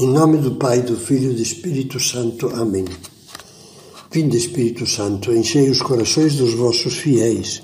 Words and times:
Em 0.00 0.06
nome 0.06 0.38
do 0.38 0.52
Pai, 0.52 0.80
do 0.80 0.96
Filho 0.96 1.30
e 1.30 1.34
do 1.34 1.42
Espírito 1.42 2.00
Santo. 2.00 2.48
Amém. 2.54 2.86
Vinde, 4.10 4.38
Espírito 4.38 4.86
Santo, 4.86 5.30
enchei 5.30 5.68
os 5.68 5.82
corações 5.82 6.36
dos 6.36 6.54
vossos 6.54 6.94
fiéis 6.96 7.62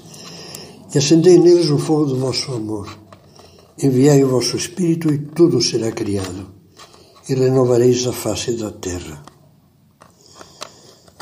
e 0.94 0.98
acendei 0.98 1.38
neles 1.38 1.70
o 1.70 1.78
fogo 1.78 2.04
do 2.04 2.16
vosso 2.16 2.52
amor. 2.52 2.94
Enviai 3.82 4.22
o 4.22 4.28
vosso 4.28 4.54
Espírito 4.54 5.10
e 5.10 5.16
tudo 5.16 5.62
será 5.62 5.90
criado, 5.90 6.46
e 7.26 7.34
renovareis 7.34 8.06
a 8.06 8.12
face 8.12 8.52
da 8.52 8.70
terra. 8.70 9.24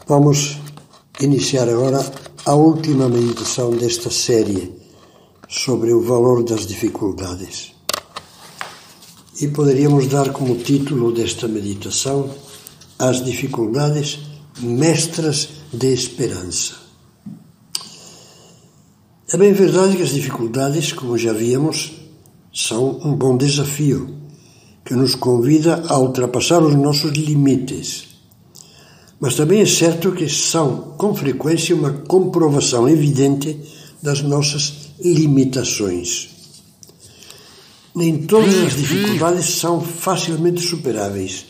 Vamos 0.09 0.59
iniciar 1.21 1.69
agora 1.69 2.05
a 2.45 2.55
última 2.57 3.09
meditação 3.09 3.71
desta 3.71 4.11
série 4.11 4.73
sobre 5.49 5.93
o 5.93 6.03
valor 6.03 6.43
das 6.43 6.67
dificuldades. 6.67 7.74
E 9.41 9.49
poderíamos 9.49 10.07
dar 10.07 10.31
como 10.33 10.57
título 10.57 11.13
desta 11.13 11.49
meditação 11.49 12.31
As 12.99 13.25
dificuldades 13.25 14.21
mestras 14.61 15.49
de 15.73 15.93
esperança. 15.93 16.75
É 19.33 19.37
bem 19.37 19.53
verdade 19.53 19.97
que 19.97 20.03
as 20.03 20.11
dificuldades, 20.11 20.93
como 20.93 21.19
já 21.19 21.33
vimos, 21.33 21.93
são 22.53 23.01
um 23.05 23.17
bom 23.17 23.37
desafio 23.37 24.15
que 24.85 24.95
nos 24.95 25.17
convida 25.17 25.83
a 25.89 25.99
ultrapassar 25.99 26.63
os 26.63 26.75
nossos 26.75 27.11
limites. 27.11 28.05
Mas 29.19 29.35
também 29.35 29.61
é 29.63 29.67
certo 29.67 30.13
que 30.13 30.29
são, 30.29 30.95
com 30.97 31.15
frequência, 31.15 31.75
uma 31.75 31.91
comprovação 31.91 32.89
evidente 32.89 33.59
das 34.03 34.23
nossas 34.23 34.93
limitações. 35.01 36.34
Nem 37.95 38.27
todas 38.27 38.59
as 38.59 38.75
dificuldades 38.75 39.47
são 39.47 39.81
facilmente 39.81 40.61
superáveis, 40.61 41.47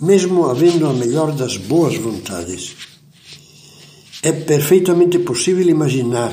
mesmo 0.00 0.46
havendo 0.46 0.86
a 0.86 0.92
melhor 0.94 1.32
das 1.32 1.58
boas 1.58 1.94
vontades. 1.98 2.74
É 4.22 4.32
perfeitamente 4.32 5.18
possível 5.18 5.68
imaginar 5.68 6.32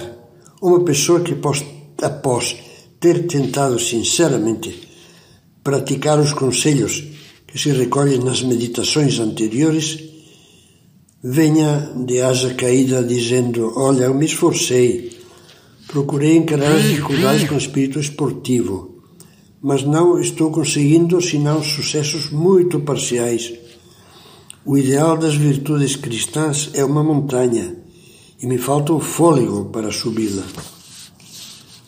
uma 0.62 0.80
pessoa 0.86 1.20
que, 1.20 1.36
após 2.02 2.56
ter 3.02 3.28
tentado 3.28 3.78
sinceramente 3.78 4.88
praticar 5.62 6.18
os 6.20 6.32
conselhos 6.32 7.04
que 7.46 7.60
se 7.60 7.70
recolhem 7.72 8.20
nas 8.20 8.42
meditações 8.42 9.20
anteriores, 9.20 10.00
venha 11.22 11.92
de 12.06 12.22
asa 12.22 12.54
caída 12.54 13.04
dizendo: 13.04 13.74
Olha, 13.76 14.06
eu 14.06 14.14
me 14.14 14.26
esforcei, 14.26 15.12
procurei 15.88 16.38
encarar 16.38 16.72
as 16.72 16.84
dificuldades 16.84 17.50
com 17.50 17.58
espírito 17.58 18.00
esportivo 18.00 18.93
mas 19.64 19.82
não 19.82 20.20
estou 20.20 20.52
conseguindo 20.52 21.22
senão 21.22 21.64
sucessos 21.64 22.30
muito 22.30 22.82
parciais. 22.82 23.54
O 24.66 24.78
ideal 24.78 25.18
das 25.18 25.36
virtudes 25.36 25.96
cristãs 25.96 26.70
é 26.74 26.84
uma 26.84 27.02
montanha 27.02 27.78
e 28.42 28.46
me 28.46 28.58
falta 28.58 28.92
o 28.92 29.00
fôlego 29.00 29.70
para 29.72 29.90
subi-la. 29.90 30.44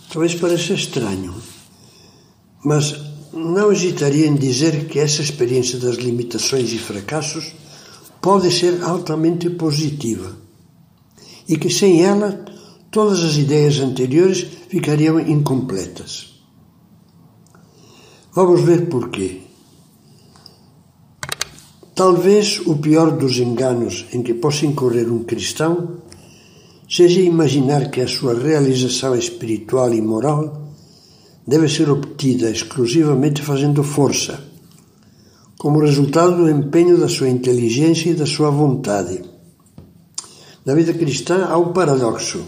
Talvez 0.09 0.35
pareça 0.35 0.73
estranho, 0.73 1.35
mas 2.63 2.95
não 3.33 3.73
hesitaria 3.73 4.25
em 4.25 4.35
dizer 4.35 4.85
que 4.87 4.97
essa 4.97 5.21
experiência 5.21 5.77
das 5.77 5.97
limitações 5.97 6.71
e 6.71 6.77
fracassos 6.77 7.51
pode 8.21 8.49
ser 8.51 8.81
altamente 8.83 9.49
positiva 9.49 10.37
e 11.47 11.57
que 11.57 11.69
sem 11.69 12.01
ela 12.01 12.45
todas 12.89 13.21
as 13.21 13.35
ideias 13.35 13.79
anteriores 13.79 14.47
ficariam 14.69 15.19
incompletas. 15.19 16.34
Vamos 18.35 18.63
ver 18.63 18.89
porquê. 18.89 19.43
Talvez 21.95 22.59
o 22.65 22.75
pior 22.75 23.11
dos 23.11 23.37
enganos 23.37 24.05
em 24.11 24.21
que 24.21 24.33
possa 24.33 24.65
incorrer 24.65 25.09
um 25.09 25.23
cristão 25.23 26.01
seja 26.89 27.21
imaginar 27.21 27.89
que 27.89 28.01
a 28.01 28.07
sua 28.09 28.33
realização 28.37 29.15
espiritual 29.15 29.93
e 29.93 30.01
moral 30.01 30.69
deve 31.47 31.69
ser 31.69 31.89
obtida 31.89 32.51
exclusivamente 32.51 33.41
fazendo 33.41 33.81
força, 33.85 34.37
como 35.57 35.79
resultado 35.79 36.35
do 36.35 36.49
empenho 36.49 36.97
da 36.97 37.07
sua 37.07 37.29
inteligência 37.29 38.09
e 38.09 38.15
da 38.15 38.25
sua 38.25 38.49
vontade. 38.49 39.21
Na 40.65 40.75
vida 40.75 40.93
cristã 40.93 41.45
há 41.45 41.57
um 41.57 41.71
paradoxo 41.71 42.43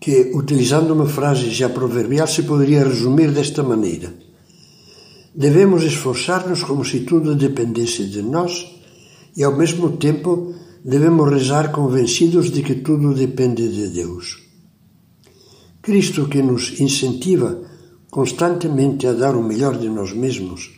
que, 0.00 0.32
utilizando 0.34 0.94
uma 0.94 1.04
frase 1.06 1.50
já 1.50 1.68
proverbial, 1.68 2.26
se 2.26 2.44
poderia 2.44 2.82
resumir 2.82 3.30
desta 3.30 3.62
maneira 3.62 4.26
Devemos 5.38 5.84
esforçar-nos 5.84 6.64
como 6.64 6.84
se 6.84 7.06
tudo 7.06 7.36
dependesse 7.36 8.06
de 8.06 8.22
nós 8.22 8.66
e, 9.36 9.44
ao 9.44 9.56
mesmo 9.56 9.96
tempo, 9.96 10.52
devemos 10.84 11.30
rezar 11.30 11.70
convencidos 11.70 12.50
de 12.50 12.60
que 12.60 12.74
tudo 12.74 13.14
depende 13.14 13.68
de 13.68 13.86
Deus. 13.86 14.42
Cristo, 15.80 16.26
que 16.26 16.42
nos 16.42 16.80
incentiva 16.80 17.62
constantemente 18.10 19.06
a 19.06 19.12
dar 19.12 19.36
o 19.36 19.42
melhor 19.44 19.78
de 19.78 19.88
nós 19.88 20.12
mesmos, 20.12 20.72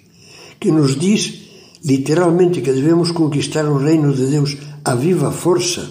que 0.61 0.71
nos 0.71 0.95
diz 0.95 1.49
literalmente 1.83 2.61
que 2.61 2.71
devemos 2.71 3.13
conquistar 3.13 3.65
o 3.65 3.79
reino 3.79 4.13
de 4.13 4.27
Deus 4.27 4.59
a 4.85 4.95
viva 4.95 5.33
força, 5.33 5.89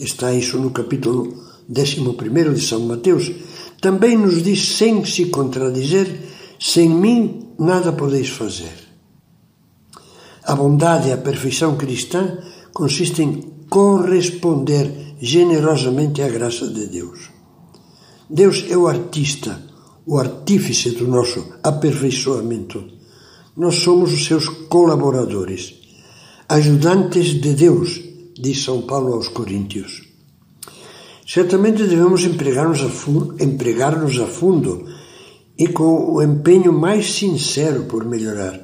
está 0.00 0.34
isso 0.34 0.58
no 0.58 0.70
capítulo 0.70 1.32
11 1.70 2.54
de 2.54 2.60
São 2.60 2.80
Mateus, 2.80 3.30
também 3.80 4.16
nos 4.16 4.42
diz, 4.42 4.76
sem 4.76 5.04
se 5.04 5.26
contradizer, 5.26 6.08
sem 6.58 6.88
mim 6.88 7.49
nada 7.60 7.92
podeis 7.92 8.30
fazer. 8.30 8.72
A 10.44 10.56
bondade 10.56 11.08
e 11.08 11.12
a 11.12 11.18
perfeição 11.18 11.76
cristã 11.76 12.38
consiste 12.72 13.22
em 13.22 13.42
corresponder 13.68 15.14
generosamente 15.20 16.22
à 16.22 16.28
graça 16.28 16.66
de 16.66 16.86
Deus. 16.86 17.28
Deus 18.28 18.64
é 18.70 18.76
o 18.76 18.88
artista, 18.88 19.62
o 20.06 20.16
artífice 20.18 20.92
do 20.92 21.06
nosso 21.06 21.52
aperfeiçoamento. 21.62 22.82
Nós 23.54 23.76
somos 23.76 24.12
os 24.14 24.24
seus 24.24 24.48
colaboradores, 24.48 25.74
ajudantes 26.48 27.40
de 27.40 27.52
Deus, 27.52 28.00
diz 28.38 28.64
São 28.64 28.82
Paulo 28.82 29.12
aos 29.12 29.28
Coríntios. 29.28 30.08
Certamente 31.26 31.84
devemos 31.84 32.24
empregar-nos 32.24 32.80
a, 32.80 33.44
empregar 33.44 33.94
a 33.94 34.26
fundo 34.26 34.99
e 35.60 35.68
com 35.68 36.14
o 36.14 36.22
empenho 36.22 36.72
mais 36.72 37.12
sincero 37.12 37.84
por 37.84 38.02
melhorar. 38.06 38.58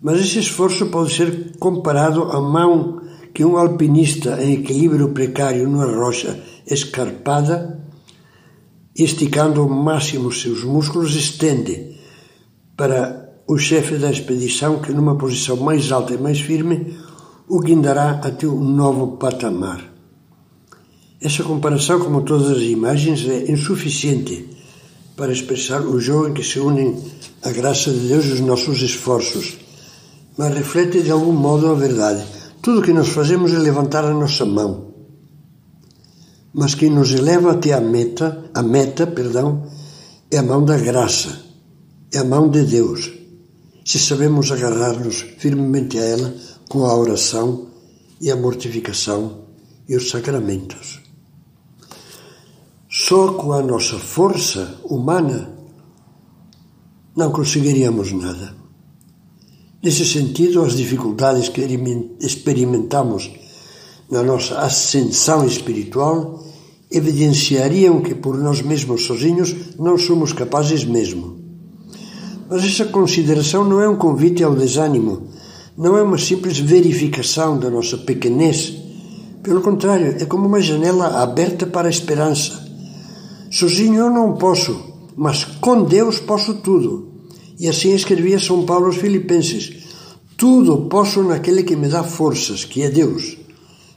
Mas 0.00 0.18
esse 0.18 0.38
esforço 0.38 0.86
pode 0.86 1.14
ser 1.14 1.58
comparado 1.58 2.22
à 2.22 2.40
mão 2.40 3.02
que 3.34 3.44
um 3.44 3.58
alpinista 3.58 4.42
em 4.42 4.54
equilíbrio 4.54 5.10
precário 5.10 5.68
numa 5.68 5.84
rocha 5.84 6.42
escarpada, 6.66 7.86
esticando 8.96 9.60
ao 9.60 9.68
máximo 9.68 10.32
seus 10.32 10.64
músculos, 10.64 11.14
estende 11.14 11.98
para 12.78 13.30
o 13.46 13.58
chefe 13.58 13.96
da 13.96 14.10
expedição 14.10 14.80
que, 14.80 14.90
numa 14.90 15.16
posição 15.18 15.58
mais 15.58 15.92
alta 15.92 16.14
e 16.14 16.18
mais 16.18 16.40
firme, 16.40 16.96
o 17.46 17.60
guindará 17.60 18.22
até 18.24 18.46
um 18.46 18.64
novo 18.64 19.18
patamar. 19.18 19.92
Essa 21.20 21.44
comparação, 21.44 22.00
como 22.00 22.22
todas 22.22 22.50
as 22.50 22.62
imagens, 22.62 23.28
é 23.28 23.52
insuficiente 23.52 24.61
para 25.16 25.32
expressar 25.32 25.82
o 25.82 26.00
jogo 26.00 26.28
em 26.28 26.34
que 26.34 26.42
se 26.42 26.58
unem 26.58 26.96
a 27.42 27.50
graça 27.50 27.90
de 27.90 28.08
Deus 28.08 28.24
e 28.26 28.32
os 28.32 28.40
nossos 28.40 28.80
esforços, 28.80 29.58
mas 30.36 30.54
reflete 30.54 31.02
de 31.02 31.10
algum 31.10 31.32
modo 31.32 31.68
a 31.68 31.74
verdade. 31.74 32.24
Tudo 32.62 32.80
o 32.80 32.82
que 32.82 32.92
nós 32.92 33.08
fazemos 33.08 33.52
é 33.52 33.58
levantar 33.58 34.04
a 34.04 34.14
nossa 34.14 34.44
mão. 34.44 34.92
Mas 36.54 36.74
quem 36.74 36.90
nos 36.90 37.12
eleva 37.12 37.52
até 37.52 37.72
a 37.72 37.80
meta, 37.80 38.50
a 38.54 38.62
meta, 38.62 39.06
perdão, 39.06 39.66
é 40.30 40.38
a 40.38 40.42
mão 40.42 40.64
da 40.64 40.78
graça, 40.78 41.40
é 42.12 42.18
a 42.18 42.24
mão 42.24 42.48
de 42.48 42.62
Deus. 42.62 43.10
Se 43.84 43.98
sabemos 43.98 44.52
agarrar-nos 44.52 45.22
firmemente 45.38 45.98
a 45.98 46.04
ela 46.04 46.34
com 46.68 46.86
a 46.86 46.96
oração 46.96 47.66
e 48.20 48.30
a 48.30 48.36
mortificação 48.36 49.46
e 49.88 49.96
os 49.96 50.08
sacramentos. 50.08 51.01
Só 53.08 53.32
com 53.32 53.52
a 53.52 53.60
nossa 53.60 53.98
força 53.98 54.78
humana 54.84 55.50
não 57.16 57.32
conseguiríamos 57.32 58.12
nada. 58.12 58.54
Nesse 59.82 60.06
sentido, 60.06 60.62
as 60.62 60.76
dificuldades 60.76 61.48
que 61.48 61.62
experimentamos 62.20 63.28
na 64.08 64.22
nossa 64.22 64.60
ascensão 64.60 65.44
espiritual 65.44 66.44
evidenciariam 66.92 68.02
que 68.02 68.14
por 68.14 68.38
nós 68.38 68.62
mesmos 68.62 69.04
sozinhos 69.04 69.52
não 69.76 69.98
somos 69.98 70.32
capazes 70.32 70.84
mesmo. 70.84 71.40
Mas 72.48 72.62
essa 72.62 72.84
consideração 72.84 73.64
não 73.64 73.80
é 73.80 73.88
um 73.88 73.96
convite 73.96 74.44
ao 74.44 74.54
desânimo, 74.54 75.26
não 75.76 75.96
é 75.96 76.02
uma 76.02 76.18
simples 76.18 76.60
verificação 76.60 77.58
da 77.58 77.68
nossa 77.68 77.98
pequenez. 77.98 78.74
Pelo 79.42 79.60
contrário, 79.60 80.14
é 80.20 80.24
como 80.24 80.46
uma 80.46 80.60
janela 80.60 81.20
aberta 81.20 81.66
para 81.66 81.88
a 81.88 81.90
esperança 81.90 82.61
Sozinho 83.52 83.96
eu 83.96 84.10
não 84.10 84.32
posso, 84.32 84.80
mas 85.14 85.44
com 85.44 85.84
Deus 85.84 86.18
posso 86.18 86.54
tudo. 86.54 87.12
E 87.58 87.68
assim 87.68 87.92
escrevia 87.92 88.40
São 88.40 88.64
Paulo 88.64 88.86
aos 88.86 88.96
Filipenses: 88.96 89.84
Tudo 90.38 90.88
posso 90.88 91.22
naquele 91.22 91.62
que 91.62 91.76
me 91.76 91.86
dá 91.86 92.02
forças, 92.02 92.64
que 92.64 92.80
é 92.80 92.88
Deus. 92.88 93.36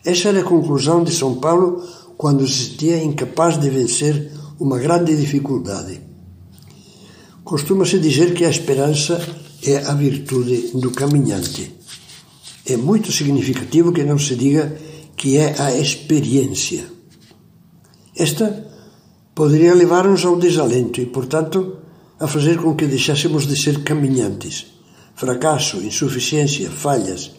Essa 0.03 0.27
era 0.27 0.41
a 0.41 0.43
conclusão 0.43 1.05
de 1.05 1.11
São 1.13 1.35
Paulo 1.35 1.81
quando 2.17 2.45
se 2.45 2.71
sentia 2.71 3.01
incapaz 3.01 3.57
de 3.57 3.69
vencer 3.69 4.29
uma 4.59 4.77
grande 4.77 5.15
dificuldade. 5.15 6.01
Costuma-se 7.45 7.97
dizer 7.97 8.33
que 8.33 8.43
a 8.43 8.49
esperança 8.49 9.25
é 9.63 9.77
a 9.77 9.93
virtude 9.93 10.71
do 10.73 10.91
caminhante. 10.91 11.73
É 12.65 12.75
muito 12.75 13.09
significativo 13.09 13.93
que 13.93 14.03
não 14.03 14.19
se 14.19 14.35
diga 14.35 14.77
que 15.15 15.37
é 15.37 15.55
a 15.61 15.77
experiência. 15.77 16.87
Esta 18.17 18.74
poderia 19.35 19.75
levar-nos 19.75 20.25
ao 20.25 20.37
desalento 20.37 21.01
e, 21.01 21.05
portanto, 21.05 21.75
a 22.17 22.25
fazer 22.25 22.57
com 22.57 22.73
que 22.73 22.85
deixássemos 22.85 23.45
de 23.45 23.61
ser 23.61 23.83
caminhantes. 23.83 24.67
Fracasso, 25.13 25.83
insuficiência, 25.83 26.71
falhas. 26.71 27.31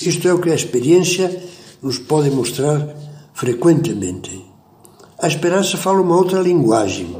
Isto 0.00 0.28
é 0.28 0.32
o 0.32 0.40
que 0.40 0.50
a 0.50 0.54
experiência 0.54 1.42
nos 1.82 1.98
pode 1.98 2.30
mostrar 2.30 2.96
frequentemente. 3.34 4.44
A 5.18 5.26
esperança 5.26 5.76
fala 5.76 6.00
uma 6.00 6.16
outra 6.16 6.40
linguagem. 6.40 7.16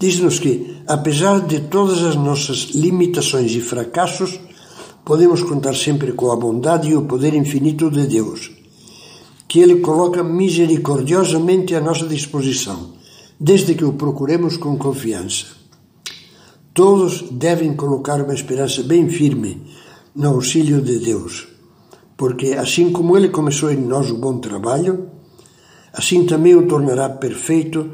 Diz-nos 0.00 0.40
que, 0.40 0.76
apesar 0.86 1.40
de 1.46 1.60
todas 1.60 2.02
as 2.02 2.16
nossas 2.16 2.70
limitações 2.74 3.52
e 3.52 3.60
fracassos, 3.60 4.38
podemos 5.04 5.42
contar 5.44 5.76
sempre 5.76 6.12
com 6.12 6.32
a 6.32 6.36
bondade 6.36 6.88
e 6.88 6.96
o 6.96 7.02
poder 7.02 7.34
infinito 7.34 7.88
de 7.88 8.06
Deus, 8.06 8.50
que 9.46 9.60
Ele 9.60 9.76
coloca 9.76 10.24
misericordiosamente 10.24 11.74
à 11.74 11.80
nossa 11.80 12.06
disposição, 12.06 12.95
desde 13.38 13.74
que 13.74 13.84
o 13.84 13.92
procuremos 13.92 14.56
com 14.56 14.76
confiança. 14.76 15.46
Todos 16.72 17.22
devem 17.30 17.74
colocar 17.74 18.20
uma 18.20 18.34
esperança 18.34 18.82
bem 18.82 19.08
firme 19.08 19.62
no 20.14 20.28
auxílio 20.28 20.80
de 20.80 20.98
Deus, 20.98 21.48
porque 22.16 22.52
assim 22.52 22.90
como 22.90 23.16
Ele 23.16 23.28
começou 23.28 23.70
em 23.70 23.76
nós 23.76 24.10
o 24.10 24.18
bom 24.18 24.38
trabalho, 24.38 25.10
assim 25.92 26.26
também 26.26 26.54
o 26.54 26.66
tornará 26.66 27.08
perfeito 27.08 27.92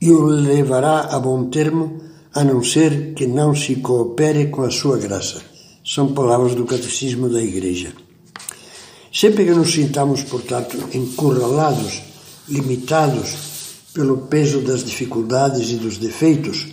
e 0.00 0.10
o 0.10 0.24
levará 0.24 1.00
a 1.14 1.20
bom 1.20 1.50
termo, 1.50 2.00
a 2.32 2.44
não 2.44 2.62
ser 2.62 3.12
que 3.14 3.26
não 3.26 3.54
se 3.54 3.76
coopere 3.76 4.46
com 4.48 4.62
a 4.62 4.70
sua 4.70 4.96
graça. 4.98 5.42
São 5.84 6.12
palavras 6.12 6.54
do 6.54 6.64
Catecismo 6.64 7.28
da 7.28 7.42
Igreja. 7.42 7.92
Sempre 9.12 9.44
que 9.44 9.50
nos 9.50 9.72
sintamos, 9.72 10.22
portanto, 10.22 10.76
encurralados, 10.94 12.02
limitados 12.48 13.50
pelo 13.92 14.18
peso 14.28 14.60
das 14.60 14.84
dificuldades 14.84 15.70
e 15.70 15.76
dos 15.76 15.98
defeitos, 15.98 16.66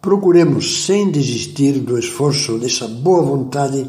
procuremos, 0.00 0.84
sem 0.84 1.10
desistir 1.10 1.78
do 1.80 1.98
esforço 1.98 2.58
dessa 2.58 2.86
boa 2.88 3.22
vontade 3.22 3.88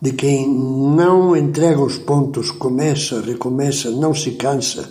de 0.00 0.12
quem 0.12 0.48
não 0.48 1.36
entrega 1.36 1.80
os 1.80 1.98
pontos, 1.98 2.50
começa, 2.50 3.20
recomeça, 3.20 3.90
não 3.90 4.14
se 4.14 4.32
cansa. 4.32 4.88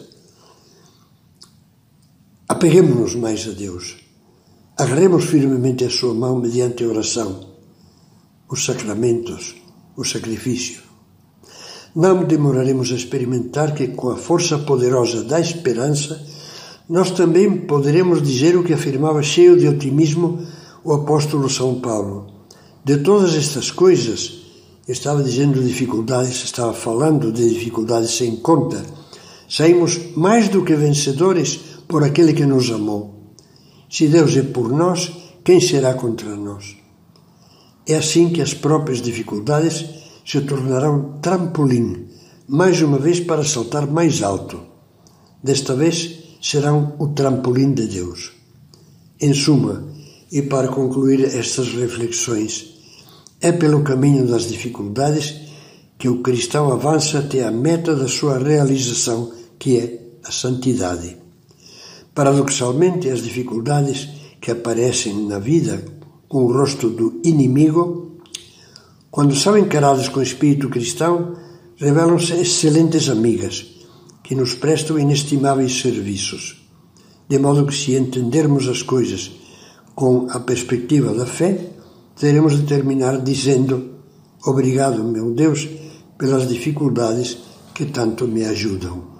Apeguemos-nos 2.49 3.15
mais 3.15 3.47
a 3.47 3.51
Deus. 3.51 3.97
Agarremos 4.77 5.25
firmemente 5.25 5.85
a 5.85 5.89
sua 5.89 6.13
mão 6.13 6.39
mediante 6.39 6.83
oração, 6.83 7.53
os 8.49 8.65
sacramentos, 8.65 9.55
o 9.95 10.03
sacrifício. 10.03 10.81
Não 11.95 12.23
demoraremos 12.25 12.91
a 12.91 12.95
experimentar 12.95 13.73
que, 13.73 13.87
com 13.87 14.09
a 14.09 14.17
força 14.17 14.59
poderosa 14.59 15.23
da 15.23 15.39
esperança, 15.39 16.21
nós 16.89 17.11
também 17.11 17.57
poderemos 17.57 18.21
dizer 18.21 18.55
o 18.55 18.63
que 18.63 18.73
afirmava 18.73 19.21
cheio 19.21 19.57
de 19.57 19.67
otimismo 19.67 20.39
o 20.83 20.93
apóstolo 20.93 21.49
São 21.49 21.81
Paulo. 21.81 22.27
De 22.83 22.97
todas 22.97 23.35
estas 23.35 23.69
coisas, 23.71 24.37
estava 24.87 25.21
dizendo 25.21 25.61
dificuldades, 25.61 26.43
estava 26.45 26.73
falando 26.73 27.31
de 27.31 27.49
dificuldades 27.49 28.11
sem 28.11 28.37
conta, 28.37 28.85
saímos 29.49 29.99
mais 30.15 30.47
do 30.47 30.63
que 30.63 30.75
vencedores 30.75 31.59
por 31.87 32.05
aquele 32.05 32.33
que 32.33 32.45
nos 32.45 32.71
amou. 32.71 33.33
Se 33.89 34.07
Deus 34.07 34.37
é 34.37 34.43
por 34.43 34.69
nós, 34.71 35.11
quem 35.43 35.59
será 35.59 35.93
contra 35.93 36.35
nós? 36.35 36.77
É 37.85 37.95
assim 37.95 38.29
que 38.29 38.41
as 38.41 38.53
próprias 38.53 39.01
dificuldades 39.01 39.85
se 40.25 40.41
tornarão 40.41 41.19
trampolim, 41.21 42.07
mais 42.47 42.81
uma 42.81 42.97
vez 42.97 43.19
para 43.19 43.43
saltar 43.43 43.87
mais 43.87 44.21
alto. 44.21 44.61
Desta 45.43 45.73
vez 45.73 46.26
serão 46.41 46.95
o 46.99 47.07
trampolim 47.07 47.73
de 47.73 47.87
Deus. 47.87 48.31
Em 49.19 49.33
suma, 49.33 49.83
e 50.31 50.41
para 50.41 50.67
concluir 50.67 51.23
estas 51.25 51.69
reflexões, 51.69 52.75
é 53.41 53.51
pelo 53.51 53.83
caminho 53.83 54.27
das 54.27 54.47
dificuldades 54.47 55.35
que 55.97 56.09
o 56.09 56.21
cristão 56.21 56.71
avança 56.71 57.19
até 57.19 57.43
a 57.43 57.51
meta 57.51 57.95
da 57.95 58.07
sua 58.07 58.37
realização, 58.37 59.31
que 59.57 59.77
é 59.77 59.99
a 60.23 60.31
santidade. 60.31 61.17
Paradoxalmente, 62.13 63.09
as 63.09 63.21
dificuldades 63.21 64.09
que 64.39 64.51
aparecem 64.51 65.27
na 65.27 65.39
vida 65.39 65.83
com 66.27 66.43
o 66.43 66.51
rosto 66.51 66.89
do 66.89 67.19
inimigo, 67.23 68.17
quando 69.09 69.35
são 69.35 69.57
encaradas 69.57 70.09
com 70.09 70.19
o 70.19 70.23
espírito 70.23 70.69
cristão, 70.69 71.35
revelam-se 71.77 72.33
excelentes 72.33 73.09
amigas 73.09 73.76
que 74.27 74.35
nos 74.35 74.53
prestam 74.53 74.99
inestimáveis 74.99 75.79
serviços. 75.79 76.61
De 77.29 77.39
modo 77.39 77.65
que, 77.65 77.73
se 77.73 77.95
entendermos 77.95 78.67
as 78.67 78.83
coisas 78.83 79.31
com 79.95 80.27
a 80.29 80.41
perspectiva 80.41 81.13
da 81.13 81.25
fé, 81.25 81.71
teremos 82.19 82.59
de 82.59 82.67
terminar 82.67 83.21
dizendo: 83.21 84.03
Obrigado, 84.43 85.01
meu 85.01 85.31
Deus, 85.31 85.65
pelas 86.17 86.45
dificuldades 86.45 87.37
que 87.73 87.85
tanto 87.85 88.27
me 88.27 88.43
ajudam. 88.43 89.16